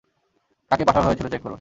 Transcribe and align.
কাকে 0.71 0.83
পাঠানো 0.85 1.05
হয়েছিল 1.07 1.27
চেক 1.27 1.41
করুন। 1.41 1.49